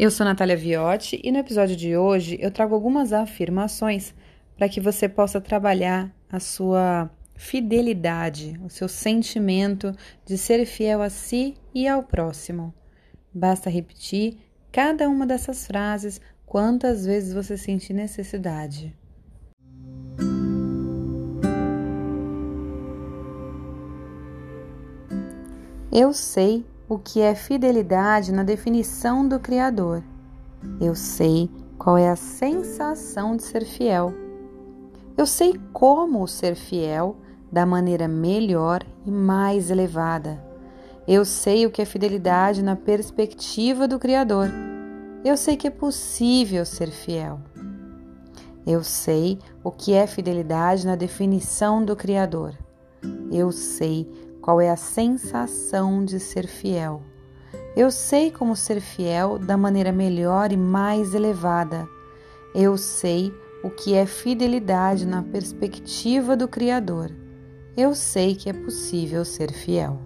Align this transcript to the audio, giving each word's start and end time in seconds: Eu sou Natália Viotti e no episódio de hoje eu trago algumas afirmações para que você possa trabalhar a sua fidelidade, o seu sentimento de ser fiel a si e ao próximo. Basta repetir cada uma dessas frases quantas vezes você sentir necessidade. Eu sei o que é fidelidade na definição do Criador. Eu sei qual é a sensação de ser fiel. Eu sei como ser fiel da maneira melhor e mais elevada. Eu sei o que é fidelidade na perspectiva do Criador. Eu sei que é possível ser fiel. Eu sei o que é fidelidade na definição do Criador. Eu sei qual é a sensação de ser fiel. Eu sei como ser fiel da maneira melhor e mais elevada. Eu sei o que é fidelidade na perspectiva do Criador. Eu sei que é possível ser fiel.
Eu 0.00 0.12
sou 0.12 0.24
Natália 0.24 0.56
Viotti 0.56 1.20
e 1.24 1.32
no 1.32 1.38
episódio 1.38 1.74
de 1.74 1.96
hoje 1.96 2.38
eu 2.40 2.52
trago 2.52 2.72
algumas 2.72 3.12
afirmações 3.12 4.14
para 4.56 4.68
que 4.68 4.80
você 4.80 5.08
possa 5.08 5.40
trabalhar 5.40 6.14
a 6.30 6.38
sua 6.38 7.10
fidelidade, 7.34 8.56
o 8.64 8.70
seu 8.70 8.86
sentimento 8.86 9.92
de 10.24 10.38
ser 10.38 10.64
fiel 10.66 11.02
a 11.02 11.10
si 11.10 11.56
e 11.74 11.88
ao 11.88 12.04
próximo. 12.04 12.72
Basta 13.34 13.68
repetir 13.68 14.38
cada 14.70 15.08
uma 15.08 15.26
dessas 15.26 15.66
frases 15.66 16.20
quantas 16.46 17.04
vezes 17.04 17.34
você 17.34 17.56
sentir 17.56 17.92
necessidade. 17.92 18.96
Eu 25.90 26.12
sei 26.12 26.64
o 26.88 26.98
que 26.98 27.20
é 27.20 27.34
fidelidade 27.34 28.32
na 28.32 28.42
definição 28.42 29.28
do 29.28 29.38
Criador. 29.38 30.02
Eu 30.80 30.94
sei 30.94 31.50
qual 31.76 31.98
é 31.98 32.08
a 32.08 32.16
sensação 32.16 33.36
de 33.36 33.42
ser 33.42 33.64
fiel. 33.64 34.14
Eu 35.16 35.26
sei 35.26 35.60
como 35.72 36.26
ser 36.26 36.54
fiel 36.54 37.16
da 37.52 37.66
maneira 37.66 38.08
melhor 38.08 38.82
e 39.04 39.10
mais 39.10 39.70
elevada. 39.70 40.42
Eu 41.06 41.24
sei 41.24 41.66
o 41.66 41.70
que 41.70 41.82
é 41.82 41.84
fidelidade 41.84 42.62
na 42.62 42.74
perspectiva 42.74 43.86
do 43.86 43.98
Criador. 43.98 44.48
Eu 45.24 45.36
sei 45.36 45.56
que 45.56 45.66
é 45.66 45.70
possível 45.70 46.64
ser 46.64 46.90
fiel. 46.90 47.40
Eu 48.66 48.82
sei 48.82 49.38
o 49.62 49.70
que 49.70 49.92
é 49.92 50.06
fidelidade 50.06 50.86
na 50.86 50.94
definição 50.94 51.84
do 51.84 51.96
Criador. 51.96 52.54
Eu 53.30 53.50
sei 53.52 54.06
qual 54.40 54.60
é 54.60 54.70
a 54.70 54.76
sensação 54.76 56.04
de 56.04 56.18
ser 56.18 56.46
fiel. 56.46 57.02
Eu 57.76 57.90
sei 57.90 58.30
como 58.30 58.56
ser 58.56 58.80
fiel 58.80 59.38
da 59.38 59.56
maneira 59.56 59.92
melhor 59.92 60.52
e 60.52 60.56
mais 60.56 61.14
elevada. 61.14 61.88
Eu 62.54 62.76
sei 62.76 63.32
o 63.62 63.70
que 63.70 63.94
é 63.94 64.06
fidelidade 64.06 65.06
na 65.06 65.22
perspectiva 65.22 66.36
do 66.36 66.48
Criador. 66.48 67.10
Eu 67.76 67.94
sei 67.94 68.34
que 68.34 68.48
é 68.48 68.52
possível 68.52 69.24
ser 69.24 69.52
fiel. 69.52 70.00